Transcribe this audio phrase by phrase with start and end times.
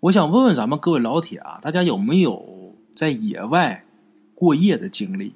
[0.00, 3.84] 我想问问咱们各位老铁啊，大家有没有在野外
[4.34, 5.34] 过夜的经历？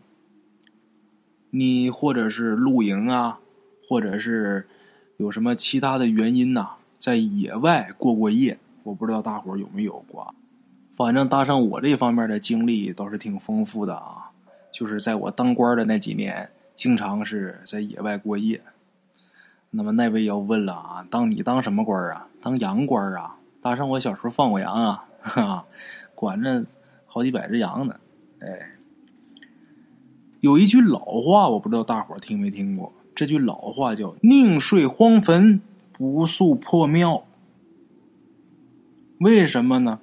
[1.50, 3.40] 你或者是露营啊，
[3.86, 4.66] 或者是
[5.18, 8.58] 有什么其他的原因呐，在野外过过夜？
[8.84, 10.34] 我不知道大伙有没有过。
[10.94, 14.30] 反正搭上我这方面的经历倒是挺丰富的啊，
[14.72, 18.62] 就是在我当官的那几年，经常是在野外过夜。
[19.68, 22.26] 那么那位要问了啊，当你当什么官啊？
[22.40, 23.36] 当羊官啊？
[23.64, 25.64] 大圣，我小时候放过羊啊，哈，
[26.14, 26.66] 管着
[27.06, 27.96] 好几百只羊呢。
[28.40, 28.70] 哎，
[30.40, 32.92] 有一句老话，我不知道大伙听没听过。
[33.14, 37.24] 这句老话叫“宁睡荒坟，不宿破庙”。
[39.20, 39.98] 为什么呢？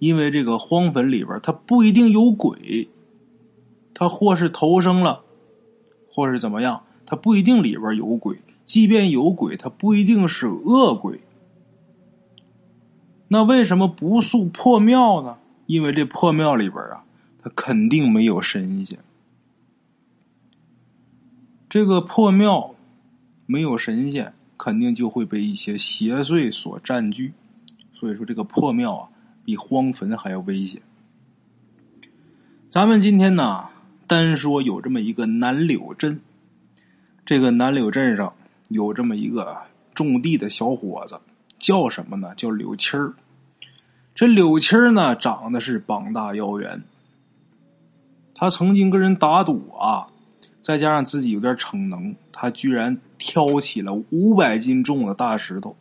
[0.00, 2.88] 因为这个荒坟里边，它不一定有鬼，
[3.94, 5.22] 它或是投生了，
[6.10, 8.38] 或是怎么样，它不一定里边有鬼。
[8.64, 11.20] 即便有鬼，它不一定是恶鬼。
[13.34, 15.36] 那为什么不塑破庙呢？
[15.66, 17.02] 因为这破庙里边啊，
[17.42, 18.96] 它肯定没有神仙。
[21.68, 22.76] 这个破庙
[23.44, 27.32] 没有神仙，肯定就会被一些邪祟所占据。
[27.92, 29.08] 所以说，这个破庙啊，
[29.44, 30.80] 比荒坟还要危险。
[32.70, 33.64] 咱们今天呢，
[34.06, 36.20] 单说有这么一个南柳镇，
[37.26, 38.32] 这个南柳镇上
[38.68, 39.58] 有这么一个
[39.92, 41.20] 种地的小伙子，
[41.58, 42.32] 叫什么呢？
[42.36, 43.12] 叫柳七儿。
[44.14, 46.82] 这柳七儿呢，长得是膀大腰圆。
[48.34, 50.06] 他曾经跟人打赌啊，
[50.60, 55.76] 再加上自己有点逞能，他居然挑起了五百斤重的大石头。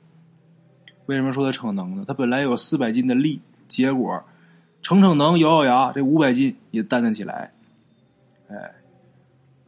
[1.06, 2.06] 为什么说他逞能呢？
[2.08, 4.24] 他本来有四百斤的力，结果
[4.82, 7.52] 逞逞能，咬咬牙，这五百斤也担得起来。
[8.50, 8.72] 哎，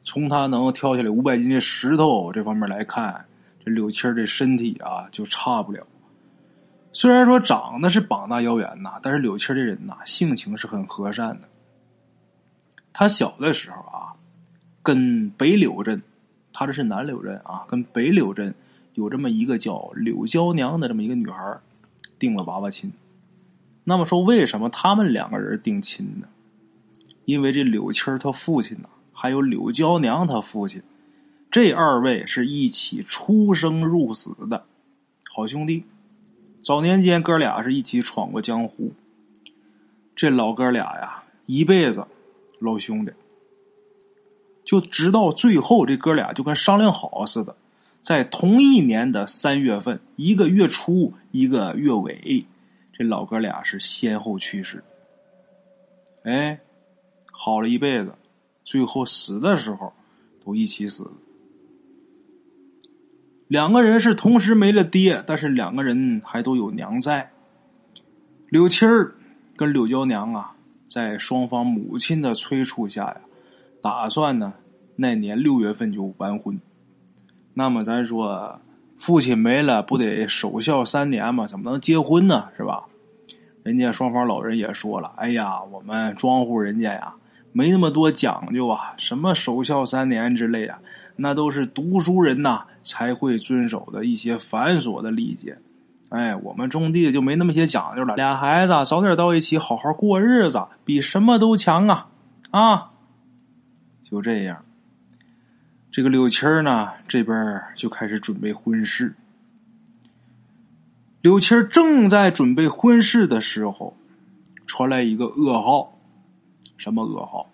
[0.04, 3.26] 从他能挑起来五百斤的石头这方面来看，
[3.64, 5.86] 这柳七儿这身体啊，就差不了。
[6.96, 11.50] 虽然说长得是膀大腰圆呐，但是柳七这人呐，性情是很和善的。
[12.94, 14.16] 他小的时候啊，
[14.82, 16.02] 跟北柳镇，
[16.54, 18.56] 他这是南柳镇啊，跟北柳镇
[18.94, 21.60] 有这么一个叫柳娇娘的这么一个女孩
[22.18, 22.94] 定了娃娃亲。
[23.84, 26.28] 那么说，为什么他们两个人定亲呢？
[27.26, 30.82] 因为这柳七他父亲呐，还有柳娇娘他父亲，
[31.52, 34.64] 这二位是一起出生入死的
[35.30, 35.84] 好兄弟。
[36.66, 38.92] 早年间，哥俩是一起闯过江湖。
[40.16, 42.04] 这老哥俩呀，一辈子
[42.58, 43.14] 老兄弟，
[44.64, 47.56] 就直到最后，这哥俩就跟商量好似的，
[48.02, 52.44] 在同一年的三月份，一个月初，一个月尾，
[52.92, 54.84] 这老哥俩是先后去世。
[56.24, 56.60] 哎，
[57.32, 58.12] 好了一辈子，
[58.64, 59.94] 最后死的时候
[60.44, 61.08] 都一起死。
[63.48, 67.30] 两个人是同时没了爹，但是两个人还都有娘在。
[68.50, 69.14] 柳七儿
[69.56, 70.56] 跟柳娇娘啊，
[70.90, 73.18] 在双方母亲的催促下呀，
[73.82, 74.54] 打算呢
[74.96, 76.60] 那年六月份就完婚。
[77.54, 78.60] 那么咱说，
[78.98, 81.46] 父亲没了，不得守孝三年吗？
[81.46, 82.50] 怎么能结婚呢？
[82.58, 82.86] 是吧？
[83.64, 87.16] 人家双方老人也说了：“哎呀，我们庄户人家呀，
[87.52, 90.80] 没那么多讲究啊，什么守孝三年之类啊。”
[91.18, 95.58] 那都是读书人呐才会遵守的一些繁琐的礼节，
[96.10, 98.16] 哎，我们种地就没那么些讲究了。
[98.16, 102.08] 俩孩子早点到一起好好过日子，比什么都强啊！
[102.52, 102.92] 啊，
[104.04, 104.64] 就这样，
[105.92, 109.16] 这个柳青儿呢这边就开始准备婚事。
[111.22, 113.98] 柳青儿正在准备婚事的时候，
[114.68, 115.98] 传来一个噩耗，
[116.78, 117.50] 什么噩耗？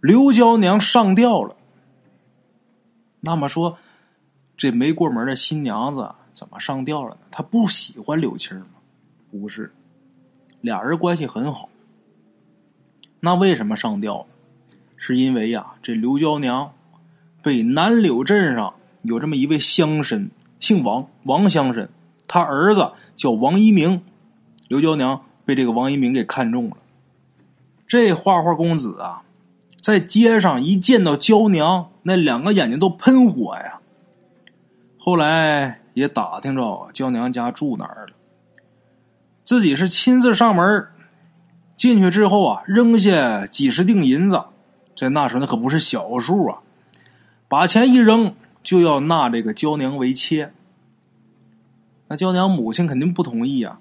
[0.00, 1.56] 刘娇娘上吊了。
[3.20, 3.78] 那么说，
[4.56, 7.18] 这没过门的新娘子怎么上吊了呢？
[7.30, 8.66] 她不喜欢柳青吗？
[9.30, 9.72] 不是，
[10.60, 11.68] 俩人关系很好。
[13.20, 14.26] 那为什么上吊？
[14.96, 16.72] 是因为呀，这刘娇娘
[17.42, 20.28] 被南柳镇上有这么一位乡绅，
[20.60, 21.88] 姓王，王乡绅，
[22.26, 24.02] 他儿子叫王一鸣，
[24.68, 26.76] 刘娇娘被这个王一鸣给看中了。
[27.86, 29.22] 这花花公子啊！
[29.80, 33.78] 在街上一见到娇娘，那两个眼睛都喷火呀。
[34.98, 38.14] 后来也打听着娇娘家住哪儿了，
[39.42, 40.88] 自己是亲自上门
[41.76, 44.42] 进去之后啊，扔下几十锭银子，
[44.96, 46.60] 在那时候那可不是小数啊，
[47.46, 50.50] 把钱一扔就要纳这个娇娘为妾。
[52.08, 53.78] 那娇娘母亲肯定不同意啊，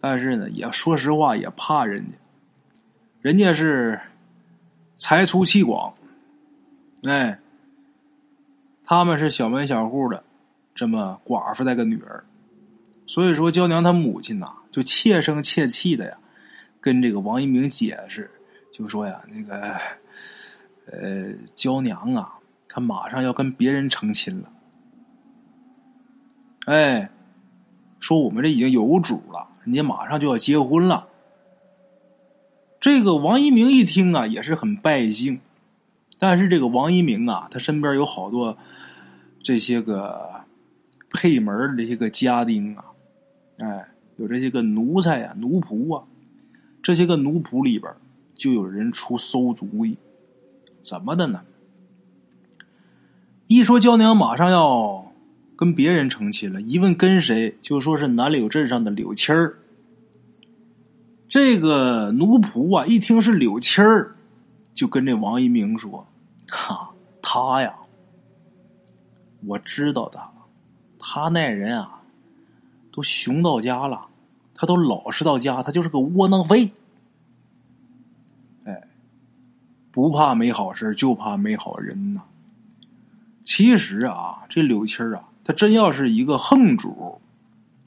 [0.00, 2.12] 但是呢，也说实话也怕人家，
[3.22, 3.98] 人家是。
[5.00, 5.94] 财粗气广，
[7.04, 7.38] 哎，
[8.84, 10.24] 他们是小门小户的，
[10.74, 12.24] 这么寡妇带个女儿，
[13.06, 16.18] 所以说，娇娘她母亲呐，就切声切气的呀，
[16.80, 18.30] 跟这个王一鸣解释，
[18.72, 19.76] 就说呀，那个，
[20.86, 22.34] 呃，娇娘啊，
[22.68, 24.50] 她马上要跟别人成亲了。
[26.66, 27.08] 哎，
[28.00, 31.06] 说我们这已经有主了，人家马上就要结婚了。
[32.80, 35.40] 这个王一鸣一听啊，也是很败兴。
[36.18, 38.58] 但是这个王一鸣啊，他身边有好多
[39.40, 40.44] 这些个
[41.10, 42.84] 配门的这些个家丁啊，
[43.58, 46.04] 哎，有这些个奴才呀、奴仆啊，
[46.82, 47.92] 这些个奴仆里边
[48.34, 49.96] 就有人出馊主意，
[50.82, 51.42] 怎么的呢？
[53.46, 55.12] 一说娇娘马上要
[55.56, 59.56] 跟别人成亲了，一问跟谁，就说是南柳镇上的柳七儿。
[61.28, 64.16] 这个奴仆啊，一听是柳七儿，
[64.78, 66.06] 就跟这王一鸣说
[66.46, 67.76] ：“哈，他呀，
[69.44, 70.30] 我知道他，
[71.00, 72.00] 他那人啊，
[72.92, 74.06] 都熊到家了，
[74.54, 76.70] 他都老实到家，他就是个窝囊废。
[78.66, 78.86] 哎，
[79.90, 82.22] 不怕没好事，就怕没好人呐。
[83.44, 87.20] 其实啊，这柳青啊，他真要是一个横主，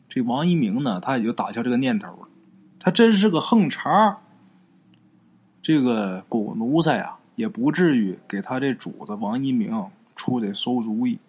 [0.09, 2.27] 这王一鸣呢，他也就打消这个念头了。”
[2.77, 4.19] 他真是个横茬
[5.61, 9.85] 这个狗奴才啊，也不至于给他这主子王一鸣
[10.15, 11.19] 出的馊主意。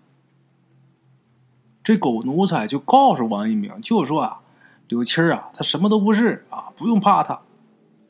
[1.84, 4.40] 这狗奴才就告诉王一鸣，就说啊，
[4.88, 7.40] 柳七儿啊，他什么都不是啊，不用怕他。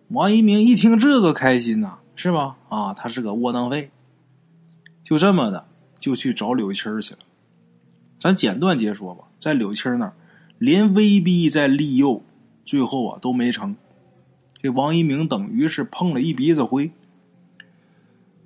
[0.08, 2.56] 王一鸣一听这个开心呐，是吧？
[2.68, 3.90] 啊，他是个窝囊废。
[5.02, 5.66] 就这么的，
[5.98, 7.20] 就去找柳七儿去了。
[8.18, 10.12] 咱简短截说吧，在柳七儿那儿，
[10.58, 12.22] 连威逼再利诱。
[12.64, 13.74] 最后啊都没成，
[14.62, 16.92] 这王一鸣等于是碰了一鼻子灰。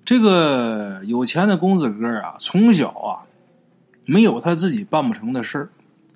[0.04, 3.26] 这个有钱的公子哥啊，从小啊
[4.04, 5.68] 没有他自己办不成的事。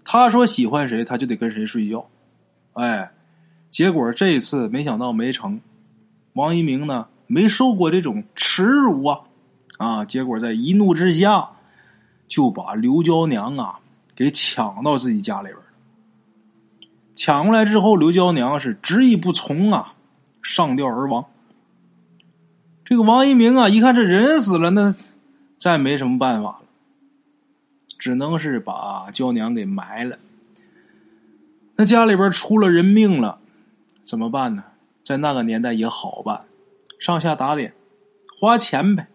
[0.04, 2.08] 他说喜欢谁，他就得跟谁睡觉。
[2.72, 3.10] 哎，
[3.70, 5.60] 结果这次没想到没成。
[6.32, 9.20] 王一鸣呢没受过这种耻辱啊
[9.78, 10.04] 啊！
[10.04, 11.50] 结果在一怒之下
[12.28, 13.80] 就把刘娇娘啊
[14.14, 15.56] 给抢到自己家里边。
[17.12, 19.94] 抢过来之后，刘娇娘是执意不从啊，
[20.42, 21.26] 上吊而亡。
[22.84, 24.94] 这个王一鸣啊，一看这人死了，那
[25.58, 26.62] 再没什么办法了，
[27.98, 30.18] 只能是把娇娘给埋了。
[31.76, 33.38] 那家里边出了人命了，
[34.04, 34.64] 怎么办呢？
[35.04, 36.44] 在那个年代也好办，
[36.98, 37.74] 上下打点，
[38.40, 39.08] 花钱呗。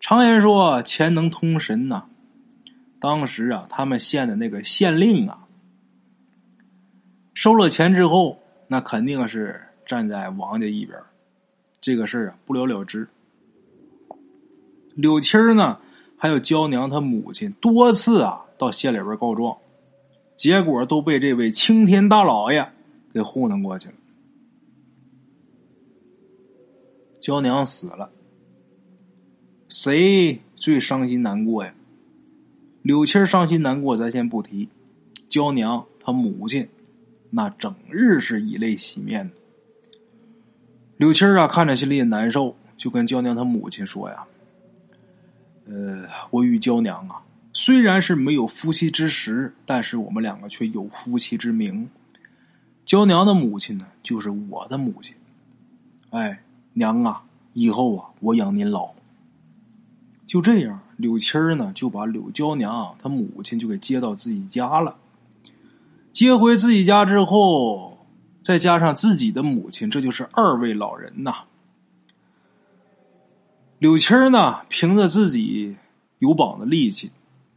[0.00, 2.04] 常言说钱能通神呐，
[3.00, 5.47] 当时啊，他们县的那个县令啊。
[7.38, 10.98] 收了钱之后，那肯定是站在王家一边
[11.80, 13.06] 这个事儿啊不了了之。
[14.96, 15.78] 柳青呢，
[16.16, 19.56] 还有娇娘她母亲多次啊到县里边告状，
[20.34, 22.72] 结果都被这位青天大老爷
[23.12, 23.94] 给糊弄过去了。
[27.20, 28.10] 娇娘死了，
[29.68, 31.72] 谁最伤心难过呀？
[32.82, 34.68] 柳青伤心难过，咱先不提。
[35.28, 36.68] 娇娘她母亲。
[37.30, 39.34] 那整日是以泪洗面的。
[40.96, 44.24] 柳七啊，看着心里也难受，就跟娇娘她母亲说呀
[45.66, 47.22] ：“呃，我与娇娘啊，
[47.52, 51.88] 虽然是没有夫妻之实，但是我们两个却有夫妻之名。
[52.84, 55.14] 娇娘的母亲呢，就是我的母亲。
[56.10, 57.22] 哎，娘啊，
[57.52, 58.94] 以后啊，我养您老。
[60.26, 64.96] 就这样，柳七呢，就把柳娇娘她母亲就给接到自己家了。”
[66.12, 68.06] 接回自己家之后，
[68.42, 71.44] 再加上自己的母亲，这就是二位老人呐。
[73.78, 75.76] 柳青呢，凭着自己
[76.18, 77.12] 有膀的力气，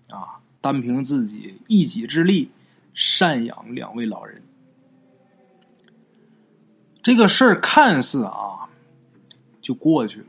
[0.10, 2.52] 啊，单凭自己一己之力
[2.96, 4.44] 赡养两位老人。
[7.02, 8.70] 这个事儿看似啊，
[9.60, 10.28] 就过去了。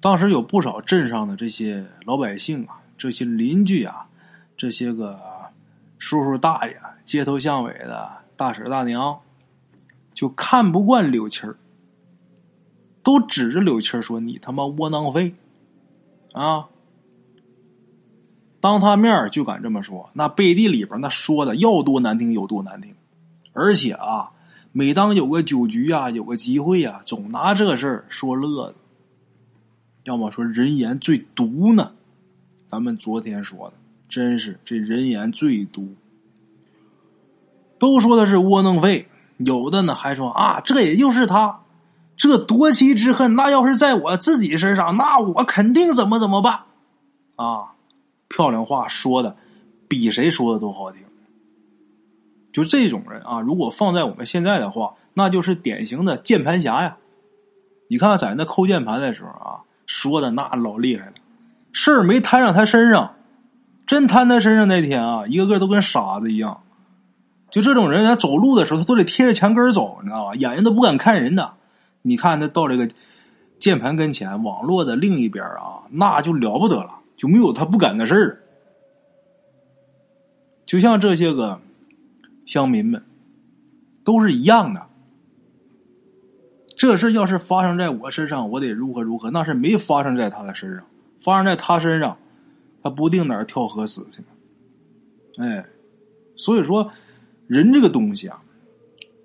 [0.00, 4.06] 当时有不少镇上的这些老百姓啊，这些邻居啊，
[4.54, 5.31] 这些个。
[6.02, 9.20] 叔叔大爷、街头巷尾的大婶大娘，
[10.12, 11.56] 就看不惯柳七儿，
[13.04, 15.32] 都指着柳七儿说：“你他妈窝囊废！”
[16.34, 16.66] 啊，
[18.58, 22.96] 当他面就敢这么说，那背地里边那说的要多难听有多难听。
[23.52, 24.32] 而且啊，
[24.72, 28.80] 每当有个酒局啊，有个集会啊，总拿这事儿说乐子。
[30.02, 31.92] 要么说人言最毒呢，
[32.66, 33.74] 咱们昨天说的。
[34.12, 35.94] 真是这人言最毒，
[37.78, 41.62] 都说他是窝囊废，有的呢还说啊，这也就是他，
[42.14, 46.64] 这夺妻之恨，那要是在我自己身上，那我肯定怎么怎么办
[47.36, 47.72] 啊！
[48.28, 49.34] 漂亮话说的
[49.88, 51.00] 比谁说的都好听。
[52.52, 56.98] 就这种人啊，如果放在我们现在的话，那就是典型的键盘侠呀。
[57.88, 61.12] 你看在那扣键盘的时候啊，说的那老厉害了，
[61.72, 63.14] 事儿没摊上他身上，
[63.86, 66.62] 真摊他身上那天啊，一个个都跟傻子一样。
[67.50, 70.34] 就这种人，他走路的时候，他都得贴着墙根走，你知道吧？
[70.34, 71.52] 眼睛都不敢看人的。
[72.00, 72.88] 你看他到这个
[73.58, 78.38] 键盘跟前，网络的另一边啊，那就了不得了，就没有他不敢的事儿。
[80.64, 81.60] 就像这些个
[82.46, 83.04] 乡民们，
[84.02, 84.86] 都是一样的。
[86.74, 89.30] 这事要是发生在我身上，我得如何如何？
[89.30, 90.84] 那是没发生在他的身上，
[91.18, 92.16] 发生在他身上，
[92.82, 95.46] 他不定哪儿跳河死去呢。
[95.46, 95.66] 哎，
[96.36, 96.92] 所以说。
[97.48, 98.42] 人这个东西啊，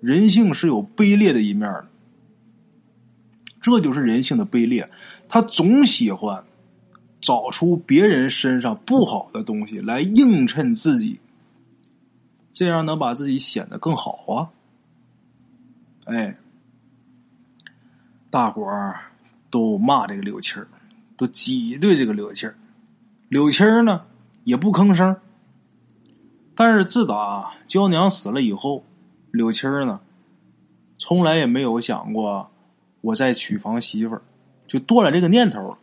[0.00, 1.88] 人性是有卑劣的一面的，
[3.62, 4.90] 这就是人性的卑劣。
[5.30, 6.44] 他总喜欢
[7.22, 11.20] 找出别人身上不好的东西来映衬自己，
[12.52, 14.50] 这样能把自己显得更好啊！
[16.04, 16.36] 哎，
[18.28, 19.12] 大伙儿
[19.48, 20.68] 都骂这个柳青儿，
[21.16, 22.54] 都挤兑这个柳青儿。
[23.28, 24.02] 柳青呢，
[24.44, 25.16] 也不吭声。
[26.54, 28.84] 但是自打娇娘死了以后，
[29.30, 30.00] 柳青呢，
[30.96, 32.50] 从来也没有想过
[33.00, 34.22] 我再娶房媳妇儿，
[34.66, 35.78] 就断了这个念头了。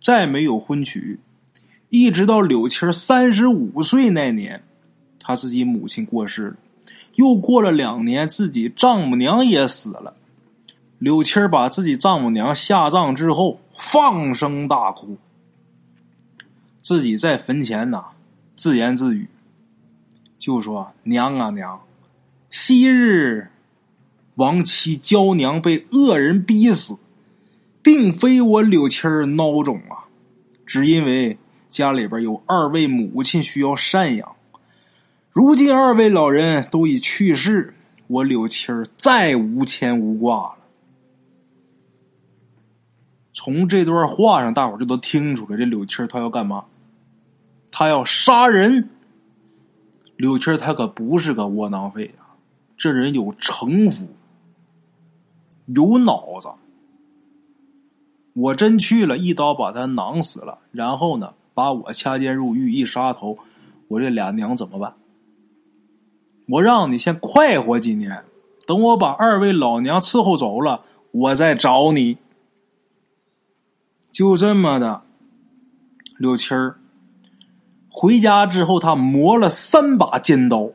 [0.00, 1.18] 再没有婚娶，
[1.88, 4.62] 一直到柳青儿三十五岁那年，
[5.18, 6.56] 他自己母亲过世了，
[7.14, 10.14] 又过了两年，自己丈母娘也死了。
[10.98, 15.16] 柳青把自己丈母娘下葬之后，放声大哭，
[16.84, 18.04] 自己在坟前呐。
[18.54, 19.26] 自言自语，
[20.38, 21.80] 就说：“娘啊娘，
[22.48, 23.50] 昔日
[24.36, 26.96] 亡妻娇娘被恶人逼死，
[27.82, 30.06] 并非我柳七儿孬种啊，
[30.64, 31.36] 只因为
[31.68, 34.36] 家里边有二位母亲需要赡养。
[35.32, 37.74] 如今二位老人都已去世，
[38.06, 40.58] 我柳七儿再无牵无挂了。”
[43.34, 46.66] 从这段话上，大伙就都听出来，这柳七儿他要干嘛？
[47.76, 48.88] 他要杀人，
[50.16, 52.24] 柳青他可不是个窝囊废呀，
[52.76, 54.06] 这人有城府，
[55.66, 56.48] 有脑子。
[58.32, 63.36] 我真去了一刀把他囊死了，然后呢，把我掐尖入狱一杀头，
[63.88, 64.94] 我这俩娘怎么办？
[66.46, 68.24] 我让你先快活几年，
[68.68, 72.18] 等我把二位老娘伺候走了，我再找你。
[74.12, 75.02] 就这么的，
[76.18, 76.78] 柳青儿。
[77.96, 80.70] 回家之后，他磨了三把尖刀，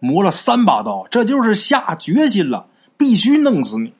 [0.00, 3.92] 磨了三把刀，这就是下决心了，必须弄死你。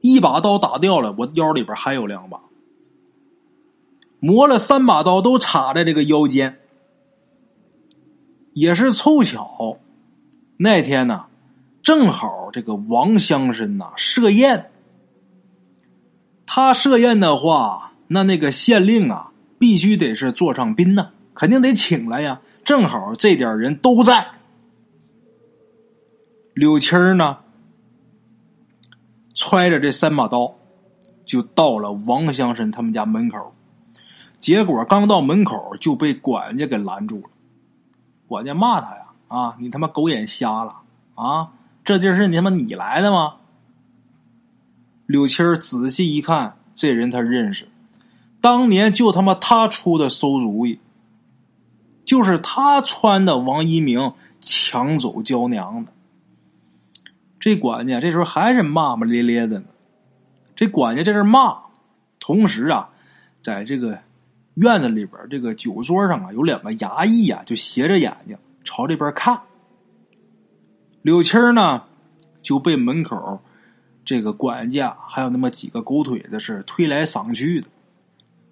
[0.00, 2.40] 一把刀打掉了，我腰里边还有两把。
[4.18, 6.58] 磨了三把刀，都插在这个腰间。
[8.54, 9.76] 也是凑巧，
[10.56, 11.26] 那天呢，
[11.82, 14.70] 正好这个王乡绅呐设宴。
[16.46, 21.10] 他设宴的话，那那个县令啊，必须得是座上宾呐。
[21.42, 22.40] 肯定得请来呀！
[22.64, 24.28] 正好这点人都在。
[26.54, 27.38] 柳青儿呢，
[29.34, 30.54] 揣着这三把刀，
[31.26, 33.56] 就到了王祥生他们家门口。
[34.38, 37.30] 结果刚到门口就被管家给拦住了。
[38.28, 40.76] 管家骂他呀：“啊，你他妈狗眼瞎了
[41.16, 41.48] 啊！
[41.84, 43.38] 这地儿是你他妈你来的吗？”
[45.06, 47.66] 柳青儿仔细一看，这人他认识，
[48.40, 50.78] 当年就他妈他出的馊主意。
[52.04, 55.92] 就是他穿的王一鸣抢走娇娘的，
[57.38, 59.66] 这管家这时候还是骂骂咧咧的呢。
[60.56, 61.62] 这管家在这骂，
[62.18, 62.90] 同时啊，
[63.40, 63.98] 在这个
[64.54, 69.40] 院子里边这个酒桌上啊，有两个衙役啊，就斜着眼睛朝这边看。
[71.02, 71.84] 柳青呢
[72.42, 73.40] 就被门口
[74.04, 77.68] 这个管家还有那么几个狗腿子是推来搡去的，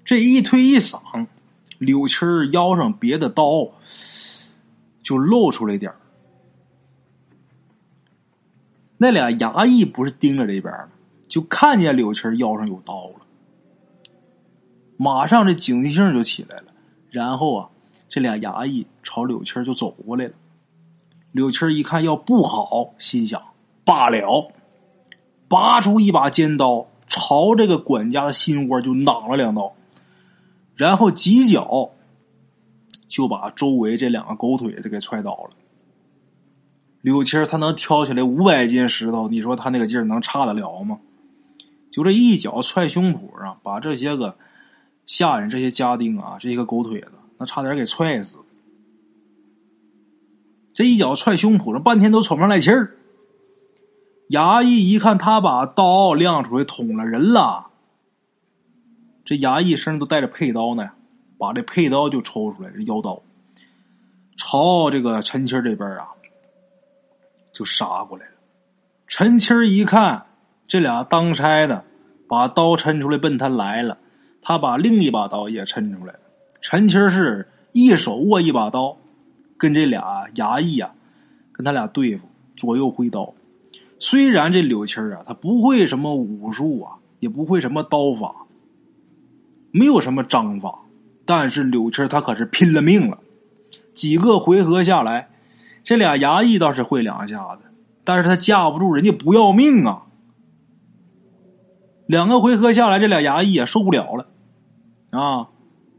[0.05, 1.27] 这一推一搡。
[1.81, 3.67] 柳青儿腰上别的刀
[5.03, 5.91] 就露出来点
[8.99, 10.73] 那俩衙役不是盯着这边
[11.27, 13.21] 就看见柳青儿腰上有刀了，
[14.99, 16.65] 马上这警惕性就起来了。
[17.11, 17.71] 然后啊，
[18.11, 20.33] 这俩衙役朝柳青儿就走过来了。
[21.33, 23.41] 柳青儿一看要不好，心想
[23.85, 24.53] 罢了，
[25.49, 29.73] 拔出一把尖刀，朝这个管家的心窝就攮了两刀。
[30.87, 31.91] 然后几脚
[33.07, 35.51] 就把周围这两个狗腿子给踹倒了。
[37.03, 40.99] 柳青他能挑起来五百斤石头，你说他那个劲儿能差得了吗？
[41.91, 44.37] 就这一脚踹胸脯上，把这些个
[45.05, 48.39] 下人、这些家丁啊，这些个狗腿子那差点给踹死。
[50.73, 52.97] 这一脚踹胸脯上，半天都喘不上来气儿。
[54.31, 57.70] 衙役一看他把刀亮出来捅了人了，
[59.31, 60.91] 这衙役身上都带着佩刀呢，
[61.39, 63.23] 把这佩刀就抽出来，这腰刀，
[64.37, 66.09] 朝这个陈七这边啊
[67.53, 68.33] 就杀过来了。
[69.07, 70.27] 陈七一看
[70.67, 71.85] 这俩当差的
[72.29, 73.99] 把刀抻出来奔他来了，
[74.43, 76.21] 他把另一把刀也抻出来了。
[76.61, 78.97] 陈七是一手握一把刀，
[79.57, 80.93] 跟这俩衙役啊，
[81.53, 83.33] 跟他俩对付，左右挥刀。
[84.01, 88.47] 虽然这柳七啊，他不会什么武术啊，也不会什么刀法，
[89.73, 90.81] 没有什么章法，
[91.25, 93.19] 但是柳七儿他可是拼了命了。
[93.93, 95.31] 几个回合下来，
[95.83, 97.63] 这俩衙役倒是会两下子，
[98.05, 100.07] 但是他架不住人家不要命啊。
[102.07, 104.27] 两个回合下来，这俩衙役也受不了了，
[105.11, 105.49] 啊，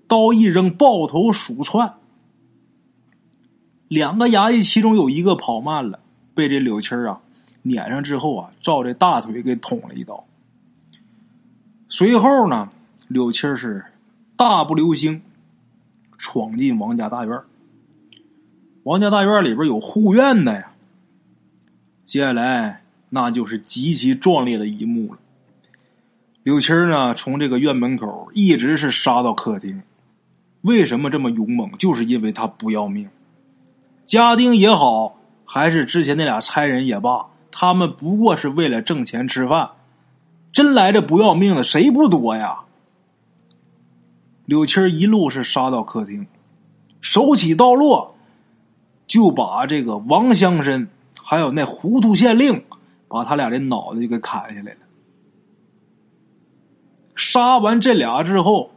[0.08, 1.94] 刀一扔，抱头鼠窜。
[3.88, 6.00] 两个衙役其中有一个跑慢了，
[6.34, 7.22] 被这柳七啊。
[7.64, 10.26] 撵上之后啊，照这大腿给捅了一刀。
[11.90, 12.70] 随后呢，
[13.12, 13.84] 柳七是
[14.38, 15.22] 大步流星
[16.18, 17.40] 闯进王家大院。
[18.84, 20.72] 王家大院里边有护院的呀。
[22.06, 25.20] 接下来那就是极其壮烈的一幕了。
[26.44, 29.84] 柳七呢，从这个院门口一直是杀到客厅。
[30.62, 31.70] 为什么这么勇猛？
[31.78, 33.10] 就是因为他不要命。
[34.06, 37.28] 家丁也好，还是之前那俩差人也罢。
[37.52, 39.72] 他们不过是为了挣钱吃饭，
[40.54, 42.62] 真来这不要命的谁不多呀？
[44.52, 46.28] 柳七一路是杀到客厅，
[47.00, 48.18] 手起刀落，
[49.08, 50.90] 就把这个王乡绅
[51.24, 52.66] 还有那糊涂县令，
[53.08, 54.80] 把他俩的脑袋就给砍下来了。
[57.16, 58.72] 杀完这俩之后，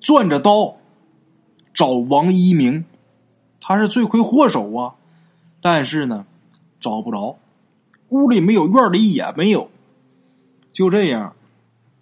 [0.00, 0.78] 攥着刀
[1.72, 2.84] 找王一鸣，
[3.60, 4.94] 他是罪魁祸首啊，
[5.60, 6.26] 但是呢，
[6.80, 7.38] 找不着。
[8.08, 9.70] 屋里没有，院里也没有。
[10.72, 11.36] 就这样，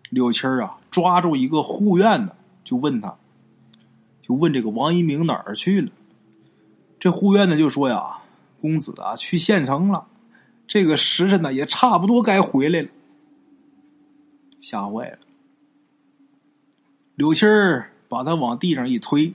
[0.09, 2.35] 柳七儿啊，抓住一个护院的，
[2.69, 3.17] 就问他，
[4.21, 5.91] 就问这个王一鸣哪儿去了。
[7.01, 8.19] 这护院的就说呀
[8.61, 10.07] ：“公子啊，去县城了。
[10.67, 12.89] 这个时辰呢，也差不多该回来了。”
[14.61, 15.19] 吓坏了。
[17.15, 19.33] 柳青儿把他往地上一推，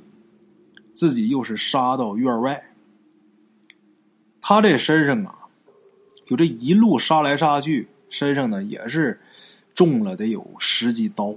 [0.93, 2.63] 自己又是杀到院外。
[4.41, 5.39] 他这身上啊。
[6.28, 9.19] 就这一路杀来杀去，身上呢也是
[9.74, 11.36] 中了得有十几刀，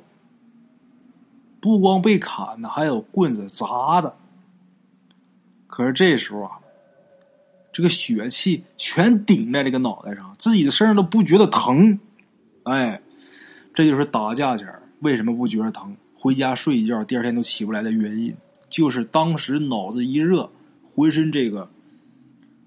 [1.61, 4.15] 不光被砍的，还有棍子砸的。
[5.67, 6.59] 可是这时候啊，
[7.73, 11.99] 这个血气全顶在这个脑袋上，自己的身上都不觉得疼。
[12.65, 13.01] 哎，
[13.75, 14.67] 这就是打架前
[15.01, 18.35] 为什么不觉得疼，回家睡一觉，第二天都起不来的原因，
[18.69, 20.51] 就是当时脑子一热，
[20.85, 21.69] 浑身这个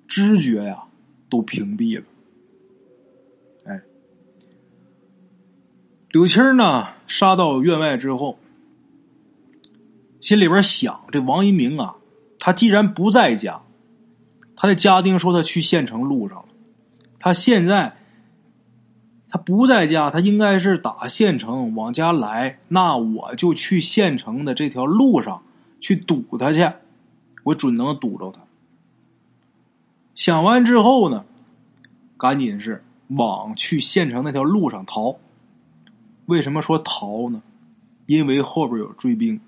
[0.08, 0.84] 知觉呀。
[1.32, 2.06] 都屏蔽了。
[3.66, 3.80] 哎，
[6.10, 6.88] 柳青呢？
[7.06, 8.40] 杀到院外之后，
[10.22, 11.96] 心里边想：这王一鸣啊，
[12.40, 13.62] 他既然不在家，
[14.56, 16.46] 他的家丁说他去县城路上了。
[17.20, 17.96] 他现在
[19.30, 22.60] 他不在家，他应该是打县城往家来。
[22.68, 25.44] 那我就去县城的这条路上
[25.80, 26.70] 去堵他去，
[27.44, 28.42] 我准能堵着他。
[30.16, 31.24] 想完之后呢，
[32.18, 35.16] 赶紧是往去县城那条路上逃。
[36.26, 37.42] 为什么说逃呢？
[38.06, 39.40] 因为后边有追兵。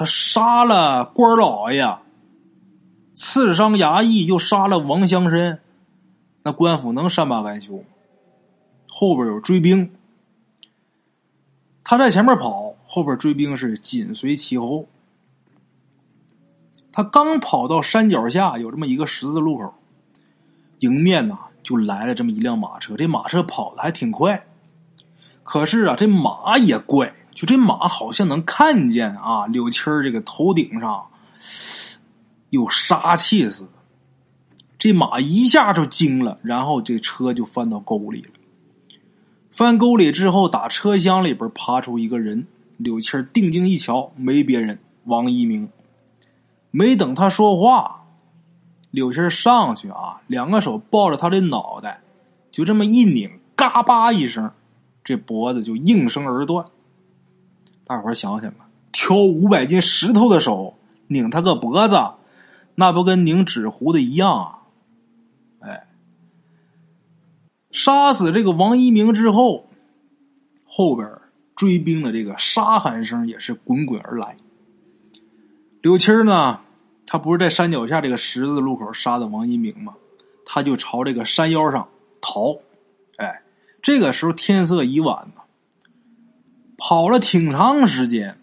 [0.00, 1.98] 他杀了官老爷，
[3.12, 5.58] 刺伤衙役，又杀了王乡绅，
[6.42, 7.84] 那官府能善罢甘休？
[8.88, 9.92] 后边有追兵，
[11.84, 14.86] 他在前面跑，后边追兵是紧随其后。
[16.90, 19.74] 他刚跑到山脚下，有这么一个十字路口，
[20.78, 22.96] 迎面呐就来了这么一辆马车。
[22.96, 24.46] 这马车跑的还挺快，
[25.44, 31.06] 可是啊，这马也怪，就这马好像能看见啊柳七儿这个头顶上
[32.50, 33.70] 有杀气似的。
[34.78, 38.30] 这马一下就惊了，然后这车就翻到沟里了。
[39.50, 42.46] 翻沟里之后，打车厢里边爬出一个人，
[42.78, 45.68] 柳七儿定睛一瞧，没别人，王一鸣。
[46.70, 48.04] 没等他说话，
[48.90, 52.00] 柳青上去啊，两个手抱着他的脑袋，
[52.50, 54.50] 就这么一拧，嘎巴一声，
[55.04, 56.64] 这脖子就应声而断。
[57.90, 61.96] 大伙想想吧，挑五百斤石头的手拧他个脖子，
[62.76, 64.58] 那不跟拧纸糊的一样啊？
[65.58, 65.88] 哎，
[67.72, 69.66] 杀死这个王一鸣之后，
[70.64, 71.10] 后边
[71.56, 74.36] 追兵的这个杀喊声也是滚滚而来。
[75.82, 76.60] 柳七儿呢，
[77.06, 79.94] 他不是在山脚下这个十字路口杀的王一鸣吗？
[80.46, 81.88] 他就朝这个山腰上
[82.20, 82.56] 逃。
[83.16, 83.42] 哎，
[83.82, 85.42] 这个时候天色已晚了，
[86.82, 88.38] 跑了挺长时间，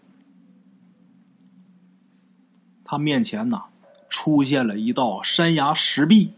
[2.85, 3.63] 他面前呐
[4.07, 6.33] 出现了一道山崖石壁。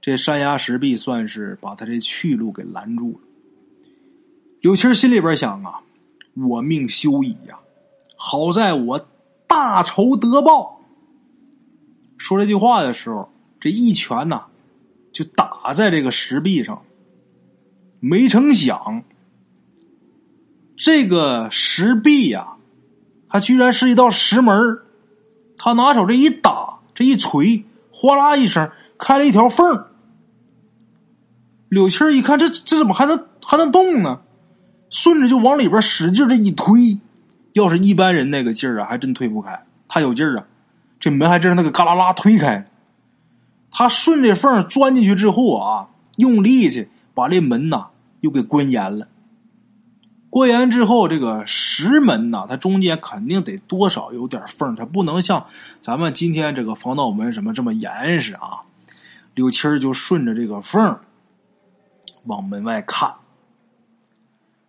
[0.00, 3.18] 这山崖石壁算是把他这去路给拦住了。
[4.62, 5.82] 柳青心里边想啊，
[6.34, 7.58] 我命休矣呀！
[8.16, 9.06] 好在我
[9.46, 10.80] 大仇得报。
[12.16, 14.46] 说这句话的时候，这一拳呐
[15.12, 16.82] 就打在这个石壁上。
[18.00, 19.04] 没成想，
[20.84, 22.54] 这个石壁呀，
[23.28, 24.80] 它居然是一道石门
[25.56, 28.68] 他拿手这一打，这一锤，哗啦一声，
[28.98, 29.84] 开了一条缝
[31.68, 34.22] 柳青一看，这这怎么还能还能动呢？
[34.90, 36.98] 顺着就往里边使劲这一推，
[37.52, 39.64] 要是一般人那个劲儿啊，还真推不开。
[39.86, 40.46] 他有劲儿啊，
[40.98, 42.68] 这门还真是那个嘎啦啦推开。
[43.70, 47.86] 他顺着缝钻进去之后啊，用力气把这门呐
[48.18, 49.06] 又给关严了。
[50.32, 55.44] 关严之后，这个石门呐，它中间肯定得多少有点缝，它不能像
[55.82, 58.62] 咱们今天这个防盗门什么这么严实啊。
[59.34, 60.98] 柳青就顺着这个缝。
[62.24, 63.16] 往门外看，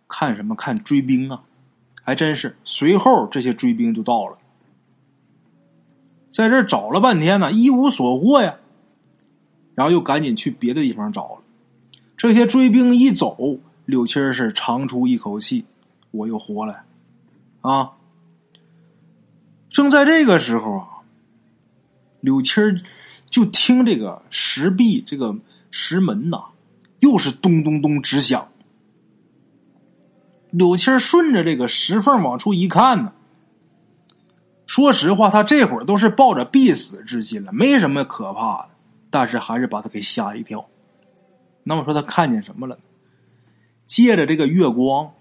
[0.06, 0.54] 看什么？
[0.54, 1.40] 看追兵啊！
[2.02, 2.58] 还真是。
[2.62, 4.36] 随后这些追兵就到了，
[6.30, 8.56] 在这找了半天呢，一无所获呀。
[9.74, 11.38] 然后又赶紧去别的地方找了。
[12.18, 15.64] 这些追兵一走，柳青是长出一口气，
[16.10, 16.84] 我又活了
[17.60, 17.92] 啊！
[19.70, 20.88] 正在这个时候啊，
[22.20, 22.82] 柳青
[23.28, 25.36] 就听这个石壁、这个
[25.70, 26.44] 石门呐。
[27.00, 28.48] 又是咚咚咚直响。
[30.50, 33.12] 柳青顺着这个石缝往出一看呢，
[34.66, 38.70] 说实话，他这会儿都是抱着必死之心了，没什么可怕的，
[39.10, 40.66] 但是还是把他给吓一跳。
[41.62, 42.78] 那么说他看见什么了？
[43.86, 45.12] 借着这个月光，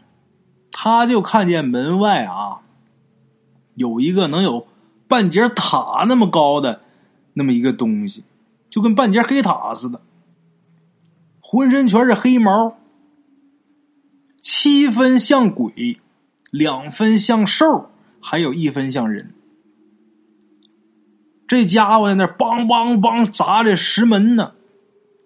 [0.71, 2.61] 他就看见门外啊，
[3.75, 4.67] 有一个能有
[5.07, 6.81] 半截塔那么高的
[7.33, 8.23] 那么一个东西，
[8.69, 10.01] 就跟半截黑塔似的。
[11.41, 12.77] 浑身全是黑毛，
[14.41, 15.99] 七分像鬼，
[16.51, 19.33] 两分像兽，还有一分像人。
[21.47, 24.53] 这家伙在那梆梆梆砸这石门呢，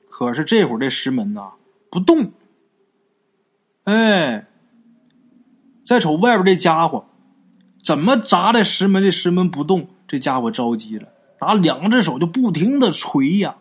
[0.09, 1.51] 可是这会儿这石门呐
[1.89, 2.31] 不动。
[3.87, 4.45] 哎，
[5.85, 7.05] 再瞅外边这家伙，
[7.81, 9.01] 怎么砸这石门？
[9.01, 11.07] 这石门不动，这家伙着急了，
[11.39, 13.55] 拿两只手就不停的捶呀。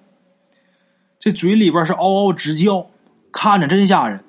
[1.20, 2.90] 这嘴里边是嗷嗷直叫，
[3.30, 4.24] 看着真吓人。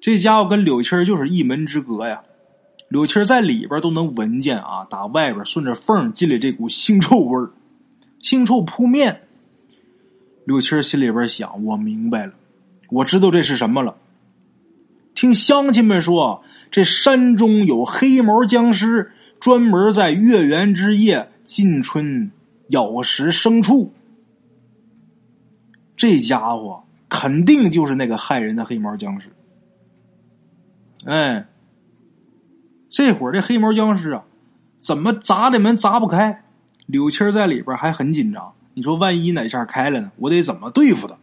[0.00, 2.22] 这家伙跟柳青就是一门之隔呀。
[2.88, 7.50] 柳青在里边都能闻见啊，打外边顺着缝进来这股腥臭味儿，
[8.22, 9.28] 腥臭扑面。
[10.46, 12.32] 柳青心里边想：我明白了，
[12.88, 13.96] 我知道这是什么了。
[15.20, 22.30] 听乡亲们说，这山中有黑毛僵尸，专门在月圆之夜进春
[22.68, 23.92] 咬食牲畜。
[25.94, 29.28] 这家伙肯定就是那个害人的黑毛僵尸。
[31.04, 31.46] 哎，
[32.88, 34.24] 这会儿这黑毛僵尸啊，
[34.78, 36.44] 怎么砸这门砸不开？
[36.86, 38.54] 柳青在里边还很紧张。
[38.72, 40.12] 你说万一哪下开了呢？
[40.16, 41.18] 我得怎么对付他？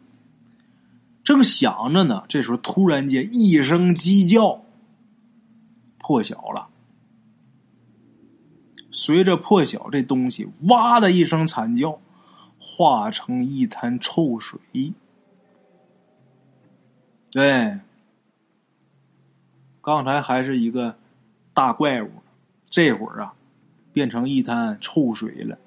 [1.28, 4.62] 正想着呢，这时候突然间一声鸡叫，
[5.98, 6.70] 破晓了。
[8.92, 12.00] 随着破晓，这东西哇的一声惨叫。
[12.58, 14.58] 化成一滩臭水，
[17.30, 17.78] 对，
[19.82, 20.98] 刚才还是一个
[21.54, 22.10] 大怪物，
[22.70, 23.34] 这会儿啊，
[23.92, 25.60] 变成一滩臭水了。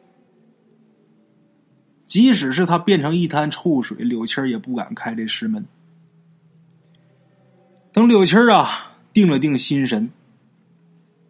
[2.11, 5.65] 即使是他变成一滩臭水，柳青也不敢开这石门。
[7.93, 10.11] 等柳青啊定了定心神，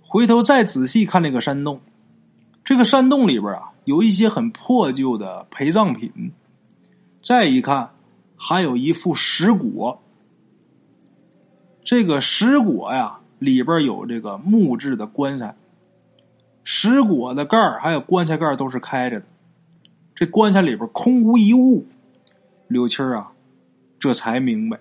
[0.01, 1.83] 回头再仔细看这个山洞，
[2.65, 3.73] 这个山洞里边啊。
[3.85, 6.33] 有一些很破旧的陪葬品，
[7.21, 7.91] 再一看，
[8.37, 9.99] 还有一副石椁。
[11.85, 15.57] 这个石椁呀，里边有这个木质的棺材，
[16.65, 19.27] 石椁的盖还有棺材盖都是开着的，
[20.21, 21.87] 这棺材里边空无一物。
[22.69, 23.33] 柳青啊，
[23.99, 24.79] 这才明白，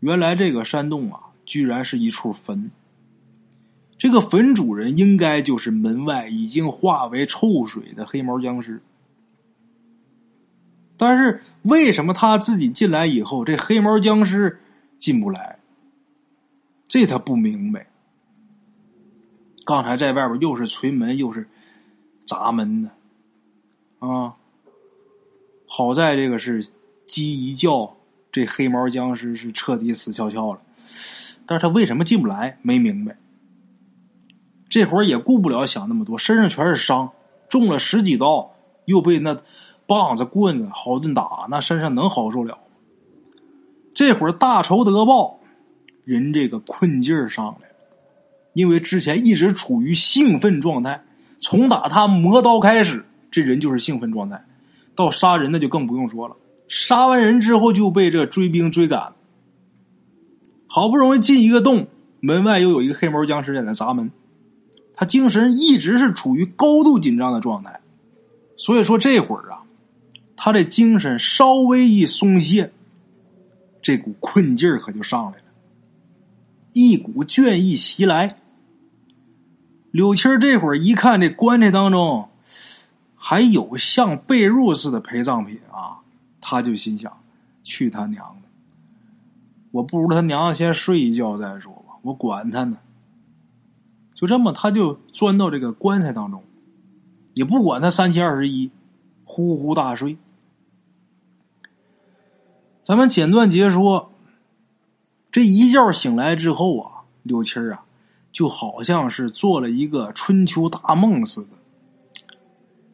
[0.00, 2.72] 原来这个山洞啊，居然是一处坟。
[3.96, 8.82] 这个坟主人应该就是门外已经化为臭水的黑毛僵尸，
[10.96, 14.58] 但是为什么他自己进来以后，这黑毛僵尸
[14.98, 15.60] 进不来？
[16.88, 17.86] 这他不明白。
[19.64, 21.48] 刚才在外边又是捶门又是
[22.26, 22.90] 砸门的，
[24.02, 24.34] 啊！
[25.66, 26.66] 好在这个是
[27.06, 27.96] 鸡一叫，
[28.32, 30.60] 这黑毛僵尸是彻底死翘翘了。
[31.46, 32.58] 但是他为什么进不来？
[32.62, 33.16] 没明白。
[34.68, 37.10] 这会儿也顾不了想那么多，身上全是伤，
[37.48, 38.54] 中了十几刀，
[38.86, 39.38] 又被那
[39.86, 42.58] 棒子棍子好顿打，那身上能好受了？
[43.94, 45.38] 这会儿大仇得报，
[46.04, 47.74] 人这个困劲儿上来了，
[48.54, 51.04] 因为之前一直处于兴奋状态，
[51.38, 54.44] 从打他磨刀开始，这人就是兴奋状态。
[54.94, 56.36] 到杀人那就更不用说了，
[56.68, 59.14] 杀完人之后就被这追兵追赶，
[60.66, 61.88] 好不容易进一个洞，
[62.20, 64.10] 门外又有一个黑毛僵尸在那砸门，
[64.92, 67.80] 他精神一直是处于高度紧张的状态，
[68.58, 69.64] 所以说这会儿啊，
[70.36, 72.70] 他的精神稍微一松懈，
[73.80, 75.44] 这股困劲儿可就上来了，
[76.74, 78.28] 一股倦意袭来。
[79.90, 82.28] 柳青这会儿一看这棺材当中。
[83.24, 86.00] 还有像被褥似的陪葬品啊，
[86.40, 87.22] 他就心想：
[87.62, 88.48] 去他娘的！
[89.70, 92.78] 我不如他娘先睡一觉再说吧，我管他呢。
[94.12, 96.42] 就这么，他就钻到这个棺材当中，
[97.34, 98.72] 也不管他三七二十一，
[99.22, 100.18] 呼呼大睡。
[102.82, 104.10] 咱们简短截说，
[105.30, 107.84] 这一觉醒来之后啊，柳七啊，
[108.32, 111.50] 就好像是做了一个春秋大梦似的。